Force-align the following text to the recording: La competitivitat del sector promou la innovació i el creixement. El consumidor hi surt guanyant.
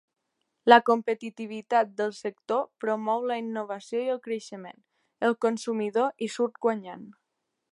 La 0.71 0.77
competitivitat 0.85 1.91
del 1.99 2.13
sector 2.19 2.63
promou 2.85 3.27
la 3.33 3.37
innovació 3.41 4.01
i 4.07 4.09
el 4.15 4.23
creixement. 4.29 4.81
El 5.29 5.37
consumidor 5.47 6.11
hi 6.17 6.31
surt 6.39 6.59
guanyant. 6.69 7.05